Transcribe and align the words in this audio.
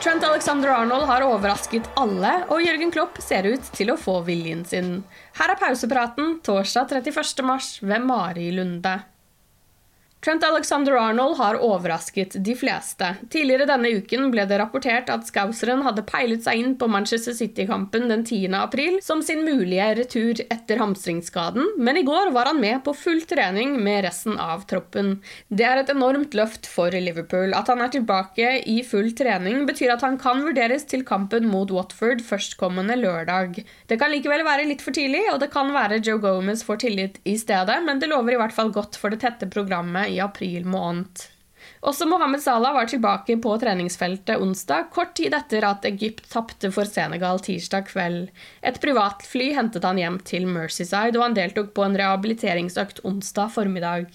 Trent 0.00 0.24
Alexander-Arnold 0.24 1.04
har 1.10 1.22
overrasket 1.26 1.88
alle, 2.00 2.30
og 2.48 2.62
Jørgen 2.64 2.88
Klopp 2.94 3.18
ser 3.20 3.44
ut 3.52 3.66
til 3.76 3.90
å 3.92 3.98
få 4.00 4.14
viljen 4.24 4.62
sin. 4.64 5.02
Her 5.36 5.52
er 5.52 5.60
pausepraten 5.60 6.38
torsdag 6.46 6.94
31. 7.04 7.44
mars 7.44 7.74
ved 7.84 8.06
Mari 8.08 8.46
Lunde. 8.56 8.94
Trent 10.20 10.44
Alexander-Arnold 10.44 11.38
har 11.38 11.56
overrasket 11.64 12.34
de 12.44 12.52
fleste. 12.52 13.06
Tidligere 13.32 13.64
denne 13.70 13.88
uken 13.96 14.26
ble 14.28 14.42
det 14.44 14.58
rapportert 14.60 15.08
at 15.08 15.24
Scouseren 15.24 15.80
hadde 15.86 16.02
peilet 16.04 16.44
seg 16.44 16.58
inn 16.60 16.74
på 16.76 16.90
Manchester 16.92 17.32
City-kampen 17.32 18.04
den 18.10 18.26
10. 18.26 18.52
april 18.58 18.98
som 19.00 19.22
sin 19.24 19.46
mulige 19.46 19.86
retur 19.96 20.42
etter 20.52 20.76
hamstringsskaden, 20.82 21.70
men 21.80 21.96
i 21.96 22.02
går 22.04 22.34
var 22.34 22.50
han 22.50 22.60
med 22.60 22.82
på 22.84 22.92
full 22.92 23.22
trening 23.30 23.78
med 23.80 24.02
resten 24.04 24.36
av 24.36 24.66
troppen. 24.68 25.14
Det 25.48 25.64
er 25.64 25.80
et 25.80 25.94
enormt 25.94 26.36
løft 26.36 26.68
for 26.68 26.92
Liverpool. 26.92 27.56
At 27.56 27.72
han 27.72 27.80
er 27.80 27.96
tilbake 27.96 28.52
i 28.68 28.76
full 28.84 29.14
trening, 29.16 29.64
betyr 29.70 29.94
at 29.96 30.04
han 30.04 30.20
kan 30.20 30.44
vurderes 30.44 30.84
til 30.92 31.06
kampen 31.08 31.48
mot 31.48 31.72
Watford 31.72 32.20
førstkommende 32.28 32.98
lørdag. 33.00 33.62
Det 33.88 33.96
kan 33.96 34.12
likevel 34.12 34.44
være 34.44 34.68
litt 34.68 34.84
for 34.84 34.92
tidlig, 34.92 35.24
og 35.32 35.40
det 35.40 35.48
kan 35.56 35.72
være 35.72 36.02
Joe 36.04 36.20
Gomez 36.20 36.60
får 36.68 36.84
tillit 36.84 37.18
i 37.24 37.38
stedet, 37.40 37.80
men 37.88 38.04
det 38.04 38.12
lover 38.12 38.36
i 38.36 38.42
hvert 38.44 38.58
fall 38.60 38.76
godt 38.76 39.00
for 39.00 39.08
det 39.08 39.22
tette 39.24 39.48
programmet 39.48 40.09
i 40.10 40.20
april 40.22 40.66
måned. 40.68 41.28
Også 41.80 42.04
Mohammed 42.08 42.42
Salah 42.44 42.74
var 42.76 42.88
tilbake 42.88 43.36
på 43.40 43.54
treningsfeltet 43.60 44.40
onsdag, 44.40 44.90
kort 44.92 45.14
tid 45.16 45.34
etter 45.36 45.64
at 45.64 45.86
Egypt 45.88 46.26
tapte 46.32 46.68
for 46.74 46.88
Senegal 46.88 47.40
tirsdag 47.44 47.86
kveld. 47.88 48.28
Et 48.60 48.80
privatfly 48.82 49.50
hentet 49.56 49.86
han 49.88 50.00
hjem 50.00 50.18
til 50.28 50.48
Mercyside, 50.48 51.16
og 51.16 51.24
han 51.24 51.38
deltok 51.38 51.72
på 51.76 51.86
en 51.86 51.96
rehabiliteringsøkt 52.00 53.00
onsdag 53.08 53.54
formiddag. 53.56 54.10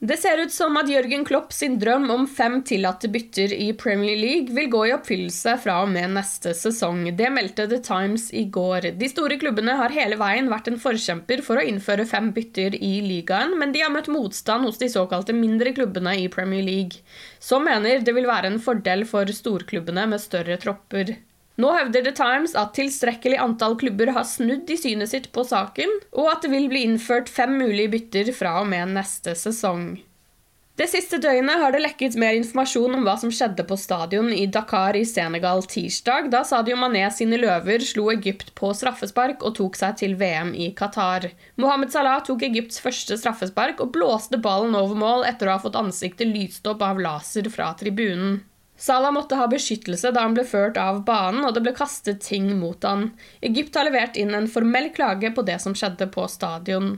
Det 0.00 0.14
ser 0.16 0.38
ut 0.38 0.52
som 0.54 0.76
at 0.78 0.86
Jørgen 0.86 1.24
Klopp 1.26 1.48
sin 1.50 1.74
drøm 1.82 2.04
om 2.14 2.26
fem 2.30 2.60
tillatte 2.62 3.08
bytter 3.10 3.50
i 3.50 3.72
Premier 3.74 4.14
League 4.14 4.54
vil 4.54 4.68
gå 4.70 4.84
i 4.86 4.92
oppfyllelse 4.94 5.56
fra 5.64 5.80
og 5.82 5.90
med 5.90 6.12
neste 6.14 6.52
sesong. 6.54 7.00
Det 7.18 7.26
meldte 7.34 7.66
The 7.66 7.80
Times 7.82 8.28
i 8.30 8.44
går. 8.46 8.92
De 8.94 9.08
store 9.10 9.40
klubbene 9.42 9.74
har 9.80 9.96
hele 9.96 10.14
veien 10.20 10.46
vært 10.52 10.70
en 10.70 10.78
forkjemper 10.78 11.42
for 11.42 11.58
å 11.58 11.66
innføre 11.66 12.06
fem 12.06 12.30
bytter 12.36 12.78
i 12.78 12.92
ligaen, 13.08 13.58
men 13.58 13.74
de 13.74 13.82
har 13.82 13.90
møtt 13.90 14.06
motstand 14.14 14.68
hos 14.68 14.78
de 14.78 14.86
såkalte 14.92 15.34
mindre 15.34 15.74
klubbene 15.74 16.14
i 16.22 16.30
Premier 16.30 16.62
League, 16.62 17.02
som 17.42 17.66
mener 17.66 17.98
det 17.98 18.14
vil 18.14 18.30
være 18.30 18.52
en 18.52 18.62
fordel 18.62 19.02
for 19.02 19.26
storklubbene 19.26 20.06
med 20.14 20.22
større 20.22 20.62
tropper. 20.62 21.16
Nå 21.58 21.72
hevder 21.74 22.04
The 22.06 22.14
Times 22.14 22.52
at 22.58 22.76
tilstrekkelig 22.78 23.38
antall 23.42 23.74
klubber 23.80 24.12
har 24.14 24.26
snudd 24.30 24.68
i 24.70 24.76
synet 24.78 25.10
sitt 25.10 25.32
på 25.34 25.42
saken, 25.46 25.90
og 26.14 26.30
at 26.30 26.44
det 26.44 26.52
vil 26.52 26.68
bli 26.70 26.84
innført 26.86 27.30
fem 27.30 27.56
mulige 27.58 27.90
bytter 27.96 28.30
fra 28.36 28.60
og 28.60 28.68
med 28.70 28.94
neste 28.94 29.34
sesong. 29.38 29.96
Det 30.78 30.86
siste 30.86 31.18
døgnet 31.18 31.58
har 31.58 31.72
det 31.74 31.80
lekket 31.82 32.14
mer 32.22 32.36
informasjon 32.38 32.92
om 32.94 33.02
hva 33.02 33.16
som 33.18 33.32
skjedde 33.34 33.64
på 33.66 33.74
stadion 33.74 34.28
i 34.30 34.44
Dakar 34.46 34.94
i 34.94 35.02
Senegal 35.02 35.64
tirsdag, 35.66 36.28
da 36.30 36.44
Sadio 36.46 36.76
Mané 36.78 37.02
sine 37.10 37.40
løver 37.42 37.82
slo 37.82 38.04
Egypt 38.12 38.52
på 38.60 38.70
straffespark 38.78 39.42
og 39.42 39.56
tok 39.58 39.80
seg 39.80 39.96
til 39.98 40.14
VM 40.20 40.52
i 40.54 40.68
Qatar. 40.78 41.26
Mohammed 41.58 41.90
Salah 41.90 42.20
tok 42.22 42.46
Egypts 42.46 42.78
første 42.84 43.18
straffespark 43.18 43.82
og 43.82 43.90
blåste 43.98 44.38
ballen 44.38 44.78
over 44.78 44.94
mål 45.02 45.26
etter 45.26 45.50
å 45.50 45.56
ha 45.56 45.64
fått 45.64 45.80
ansiktet 45.82 46.30
lyst 46.30 46.70
opp 46.70 46.86
av 46.86 47.02
laser 47.02 47.50
fra 47.50 47.72
tribunen. 47.82 48.38
Salah 48.78 49.10
måtte 49.10 49.34
ha 49.34 49.48
beskyttelse 49.50 50.12
da 50.14 50.22
han 50.22 50.36
ble 50.36 50.44
ført 50.46 50.78
av 50.78 51.02
banen, 51.06 51.42
og 51.44 51.56
det 51.56 51.64
ble 51.64 51.74
kastet 51.74 52.22
ting 52.22 52.52
mot 52.60 52.84
han. 52.86 53.10
Egypt 53.42 53.74
har 53.74 53.88
levert 53.88 54.16
inn 54.16 54.30
en 54.38 54.46
formell 54.50 54.92
klage 54.94 55.32
på 55.34 55.42
det 55.46 55.58
som 55.64 55.74
skjedde 55.74 56.06
på 56.14 56.28
stadion. 56.30 56.96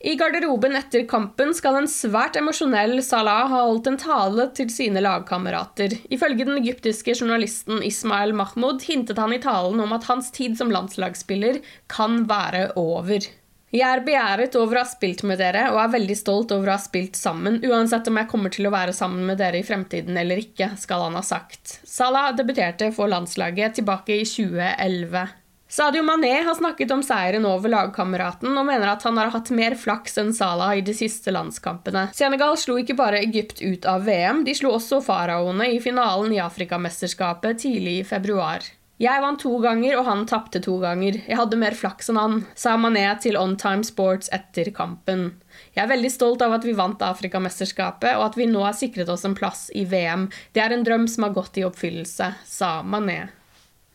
I 0.00 0.14
garderoben 0.16 0.72
etter 0.78 1.02
kampen 1.04 1.50
skal 1.52 1.76
en 1.76 1.88
svært 1.90 2.38
emosjonell 2.40 3.02
Salah 3.04 3.50
ha 3.52 3.58
holdt 3.66 3.90
en 3.90 3.98
tale 4.00 4.46
til 4.56 4.70
sine 4.72 5.02
lagkamerater. 5.04 5.92
Ifølge 6.08 6.46
den 6.48 6.56
egyptiske 6.56 7.12
journalisten 7.18 7.82
Ismail 7.84 8.32
Mahmoud 8.34 8.80
hintet 8.88 9.20
han 9.20 9.34
i 9.36 9.42
talen 9.44 9.82
om 9.84 9.92
at 9.92 10.08
hans 10.08 10.32
tid 10.32 10.56
som 10.56 10.72
landslagsspiller 10.72 11.60
kan 11.92 12.24
være 12.30 12.70
over. 12.80 13.28
Jeg 13.70 13.86
er 13.86 14.00
begjæret 14.02 14.56
over 14.58 14.80
å 14.80 14.82
ha 14.82 14.90
spilt 14.90 15.20
med 15.22 15.38
dere, 15.38 15.68
og 15.70 15.78
er 15.78 15.92
veldig 15.92 16.16
stolt 16.18 16.50
over 16.56 16.72
å 16.72 16.74
ha 16.74 16.82
spilt 16.82 17.14
sammen, 17.14 17.60
uansett 17.62 18.08
om 18.10 18.18
jeg 18.18 18.26
kommer 18.32 18.50
til 18.50 18.66
å 18.66 18.72
være 18.74 18.94
sammen 18.96 19.22
med 19.28 19.38
dere 19.38 19.60
i 19.60 19.66
fremtiden 19.66 20.18
eller 20.18 20.42
ikke, 20.42 20.72
skal 20.80 21.04
han 21.06 21.14
ha 21.14 21.22
sagt. 21.22 21.76
Salah 21.86 22.32
debuterte 22.34 22.90
for 22.96 23.10
landslaget 23.12 23.78
tilbake 23.78 24.16
i 24.18 24.26
2011. 24.26 25.36
Sadio 25.70 26.02
Mané 26.02 26.32
har 26.42 26.54
snakket 26.58 26.90
om 26.90 27.02
seieren 27.06 27.44
over 27.46 27.70
lagkameraten 27.70 28.50
og 28.58 28.66
mener 28.66 28.90
at 28.90 29.04
han 29.06 29.20
har 29.22 29.30
hatt 29.30 29.52
mer 29.54 29.76
flaks 29.78 30.18
enn 30.18 30.32
Salah 30.34 30.74
i 30.74 30.82
de 30.82 30.90
siste 30.98 31.30
landskampene. 31.30 32.08
Senegal 32.10 32.58
slo 32.58 32.80
ikke 32.82 32.98
bare 32.98 33.22
Egypt 33.22 33.62
ut 33.62 33.86
av 33.86 34.02
VM, 34.02 34.42
de 34.42 34.56
slo 34.58 34.74
også 34.74 34.98
faraoene 35.06 35.70
i 35.70 35.78
finalen 35.78 36.34
i 36.34 36.42
Afrikamesterskapet 36.42 37.62
tidlig 37.62 38.00
i 38.00 38.08
februar. 38.10 38.66
Jeg 39.00 39.22
vant 39.24 39.40
to 39.40 39.54
ganger, 39.64 39.94
og 39.96 40.04
han 40.04 40.26
tapte 40.28 40.60
to 40.60 40.74
ganger. 40.82 41.22
Jeg 41.24 41.38
hadde 41.38 41.56
mer 41.56 41.72
flaks 41.72 42.10
enn 42.12 42.20
han, 42.20 42.34
sa 42.52 42.74
Mané 42.76 43.06
til 43.24 43.38
On 43.40 43.54
Time 43.56 43.86
Sports 43.86 44.28
etter 44.36 44.68
kampen. 44.76 45.30
Jeg 45.72 45.86
er 45.86 45.92
veldig 45.94 46.10
stolt 46.12 46.44
av 46.44 46.58
at 46.58 46.68
vi 46.68 46.76
vant 46.76 47.00
Afrikamesterskapet, 47.08 48.18
og 48.18 48.26
at 48.28 48.36
vi 48.36 48.50
nå 48.50 48.60
har 48.60 48.76
sikret 48.76 49.08
oss 49.08 49.24
en 49.24 49.38
plass 49.38 49.70
i 49.72 49.86
VM. 49.88 50.28
Det 50.52 50.60
er 50.60 50.76
en 50.76 50.84
drøm 50.84 51.08
som 51.08 51.24
har 51.24 51.36
gått 51.38 51.56
i 51.56 51.64
oppfyllelse, 51.64 52.34
sa 52.44 52.74
Mané. 52.84 53.22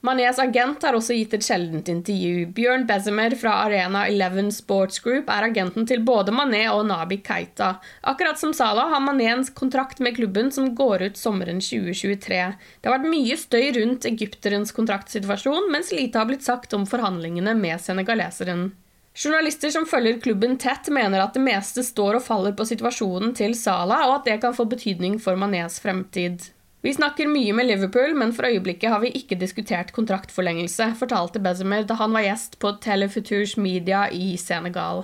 Manés 0.06 0.38
agent 0.38 0.84
har 0.86 0.94
også 0.94 1.16
gitt 1.18 1.32
et 1.34 1.46
sjeldent 1.46 1.88
intervju. 1.90 2.46
Bjørn 2.54 2.84
Bezemer 2.86 3.34
fra 3.40 3.56
Arena 3.64 4.04
11 4.06 4.52
Sports 4.54 5.02
Group 5.02 5.32
er 5.34 5.48
agenten 5.48 5.88
til 5.90 6.04
både 6.06 6.34
Mané 6.36 6.62
og 6.70 6.84
Nabi 6.86 7.18
Keita. 7.26 7.72
Akkurat 8.06 8.38
som 8.38 8.54
Salah 8.54 8.92
har 8.94 9.02
Mané 9.02 9.32
en 9.34 9.42
kontrakt 9.58 10.04
med 10.06 10.18
klubben 10.20 10.52
som 10.54 10.70
går 10.78 11.08
ut 11.08 11.18
sommeren 11.18 11.58
2023. 11.58 12.42
Det 12.82 12.90
har 12.90 13.00
vært 13.00 13.10
mye 13.10 13.38
støy 13.40 13.72
rundt 13.80 14.06
egypterens 14.06 14.76
kontraktsituasjon, 14.78 15.72
mens 15.74 15.90
lite 15.96 16.22
har 16.22 16.30
blitt 16.30 16.46
sagt 16.46 16.78
om 16.78 16.86
forhandlingene 16.86 17.58
med 17.58 17.82
senegaleseren. 17.82 18.68
Journalister 19.16 19.74
som 19.74 19.88
følger 19.90 20.20
klubben 20.22 20.58
tett, 20.62 20.92
mener 20.94 21.24
at 21.24 21.34
det 21.34 21.42
meste 21.42 21.82
står 21.88 22.20
og 22.20 22.28
faller 22.28 22.54
på 22.54 22.68
situasjonen 22.68 23.34
til 23.34 23.58
Salah, 23.58 24.06
og 24.10 24.20
at 24.20 24.30
det 24.30 24.42
kan 24.44 24.54
få 24.54 24.68
betydning 24.70 25.18
for 25.24 25.40
Manés 25.40 25.80
fremtid. 25.82 26.52
Vi 26.86 26.94
snakker 26.94 27.26
mye 27.26 27.54
med 27.58 27.66
Liverpool, 27.66 28.12
men 28.14 28.30
for 28.30 28.46
øyeblikket 28.46 28.92
har 28.94 29.00
vi 29.02 29.10
ikke 29.18 29.40
diskutert 29.42 29.90
kontraktforlengelse, 29.96 30.92
fortalte 31.00 31.42
Bezemer 31.42 31.88
da 31.90 31.98
han 31.98 32.14
var 32.14 32.28
gjest 32.28 32.60
på 32.62 32.76
Telefuturs 32.84 33.56
Media 33.58 34.04
i 34.14 34.36
Senegal. 34.38 35.02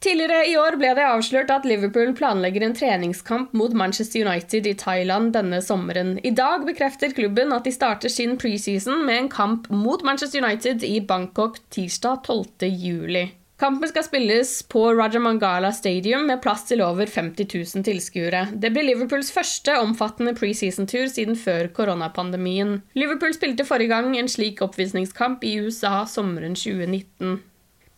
Tidligere 0.00 0.44
i 0.46 0.54
år 0.56 0.78
ble 0.78 0.92
det 0.94 1.08
avslørt 1.08 1.50
at 1.50 1.66
Liverpool 1.66 2.14
planlegger 2.14 2.62
en 2.64 2.76
treningskamp 2.78 3.50
mot 3.52 3.74
Manchester 3.74 4.22
United 4.22 4.70
i 4.70 4.76
Thailand 4.78 5.34
denne 5.34 5.58
sommeren. 5.60 6.14
I 6.22 6.30
dag 6.38 6.62
bekrefter 6.70 7.10
klubben 7.18 7.50
at 7.52 7.66
de 7.66 7.74
starter 7.74 8.08
sin 8.08 8.38
preseason 8.38 9.02
med 9.10 9.24
en 9.24 9.28
kamp 9.34 9.66
mot 9.74 10.06
Manchester 10.06 10.38
United 10.38 10.86
i 10.86 11.00
Bangkok 11.02 11.58
tirsdag 11.74 12.22
12. 12.30 12.70
juli. 12.70 13.26
Kampen 13.60 13.90
skal 13.90 14.04
spilles 14.06 14.62
på 14.72 14.86
Rajamangala 14.94 15.68
Stadium 15.72 16.22
med 16.30 16.40
plass 16.40 16.62
til 16.70 16.80
over 16.80 17.10
50 17.12 17.44
000 17.76 17.84
tilskuere. 17.84 18.46
Det 18.56 18.70
blir 18.72 18.86
Liverpools 18.88 19.28
første 19.34 19.74
omfattende 19.82 20.32
preseason-tur 20.38 21.10
siden 21.12 21.36
før 21.36 21.68
koronapandemien. 21.76 22.78
Liverpool 22.96 23.36
spilte 23.36 23.68
forrige 23.68 23.92
gang 23.92 24.16
en 24.16 24.32
slik 24.32 24.64
oppvisningskamp 24.64 25.44
i 25.44 25.58
USA 25.60 26.06
sommeren 26.08 26.56
2019. 26.56 27.36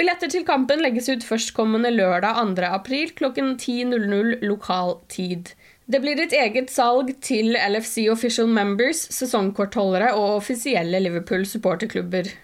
Billetter 0.03 0.35
til 0.35 0.43
kampen 0.49 0.83
legges 0.83 1.07
ut 1.13 1.23
førstkommende 1.23 1.95
lørdag 1.95 2.43
2. 2.43 2.67
april 2.67 3.15
klokken 3.15 3.55
10.00 3.55 4.43
lokal 4.43 4.97
tid. 5.15 5.55
Det 5.87 6.03
blir 6.03 6.19
et 6.19 6.35
eget 6.35 6.75
salg 6.75 7.15
til 7.23 7.55
LFC 7.55 8.09
Official 8.11 8.51
Members, 8.51 9.07
sesongkortholdere 9.15 10.11
og 10.19 10.41
offisielle 10.41 11.07
Liverpool 11.07 11.47
supporterklubber. 11.47 12.35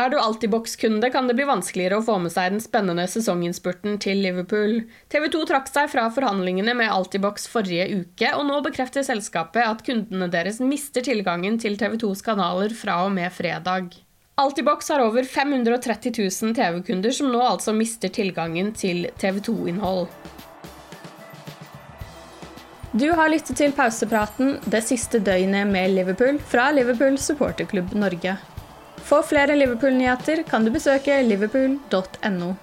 Er 0.00 0.08
du 0.08 0.16
Altibox-kunde, 0.16 1.10
kan 1.12 1.26
det 1.28 1.34
bli 1.36 1.44
vanskeligere 1.44 1.98
å 2.00 2.04
få 2.04 2.14
med 2.24 2.32
seg 2.32 2.54
den 2.54 2.62
spennende 2.64 3.04
sesonginnspurten 3.10 3.98
til 4.00 4.22
Liverpool. 4.24 4.78
TV 5.12 5.26
2 5.34 5.42
trakk 5.50 5.66
seg 5.68 5.90
fra 5.92 6.06
forhandlingene 6.14 6.72
med 6.78 6.88
Altibox 6.88 7.44
forrige 7.52 7.84
uke, 7.98 8.30
og 8.32 8.46
nå 8.48 8.62
bekrefter 8.64 9.04
selskapet 9.04 9.60
at 9.60 9.82
kundene 9.84 10.30
deres 10.32 10.56
mister 10.64 11.04
tilgangen 11.04 11.58
til 11.60 11.76
TV 11.76 11.98
2s 12.00 12.24
kanaler 12.24 12.72
fra 12.72 13.02
og 13.04 13.12
med 13.18 13.28
fredag. 13.34 13.92
Altibox 14.40 14.88
har 14.88 15.04
over 15.04 15.28
530 15.28 16.14
000 16.16 16.56
TV-kunder 16.56 17.12
som 17.12 17.28
nå 17.28 17.42
altså 17.44 17.74
mister 17.76 18.08
tilgangen 18.08 18.72
til 18.72 19.10
TV2-innhold. 19.20 20.06
Du 22.96 23.04
har 23.12 23.28
lyttet 23.28 23.60
til 23.60 23.76
pausepraten 23.76 24.56
det 24.64 24.80
siste 24.88 25.20
døgnet 25.20 25.68
med 25.68 25.92
Liverpool 25.92 26.40
fra 26.40 26.70
Liverpool 26.72 27.20
supporterklubb 27.20 27.92
Norge. 28.00 28.38
For 29.02 29.22
flere 29.22 29.56
Liverpool-nyheter 29.56 30.42
kan 30.48 30.64
du 30.64 30.70
besøke 30.72 31.22
liverpool.no. 31.22 32.54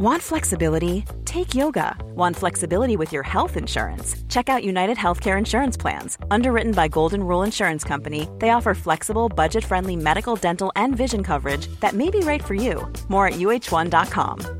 Want 0.00 0.22
flexibility? 0.22 1.04
Take 1.26 1.54
yoga. 1.54 1.94
Want 2.14 2.34
flexibility 2.34 2.96
with 2.96 3.12
your 3.12 3.22
health 3.22 3.58
insurance? 3.58 4.16
Check 4.30 4.48
out 4.48 4.64
United 4.64 4.96
Healthcare 4.96 5.36
Insurance 5.36 5.76
Plans. 5.76 6.16
Underwritten 6.30 6.72
by 6.72 6.88
Golden 6.88 7.22
Rule 7.22 7.42
Insurance 7.42 7.84
Company, 7.84 8.26
they 8.38 8.48
offer 8.48 8.72
flexible, 8.72 9.28
budget 9.28 9.62
friendly 9.62 9.96
medical, 9.96 10.36
dental, 10.36 10.72
and 10.74 10.96
vision 10.96 11.22
coverage 11.22 11.66
that 11.80 11.92
may 11.92 12.08
be 12.08 12.20
right 12.20 12.42
for 12.42 12.54
you. 12.54 12.90
More 13.10 13.26
at 13.26 13.34
uh1.com. 13.34 14.59